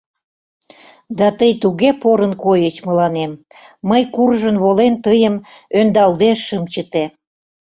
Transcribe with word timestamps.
Да 1.17 1.27
тый 1.37 1.51
туге 1.61 1.89
порын 2.01 2.33
койыч 2.43 2.75
мыланем, 2.87 3.31
мый 3.89 4.03
куржын 4.15 4.55
волен 4.63 4.93
тыйым 5.05 5.35
ӧндалде 5.79 6.29
шым 6.45 6.63
чыте! 6.73 7.03